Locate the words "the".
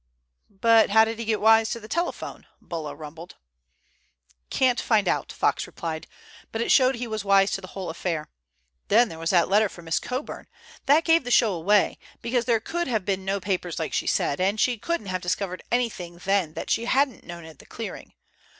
1.79-1.87, 7.61-7.67, 11.23-11.29, 17.59-17.67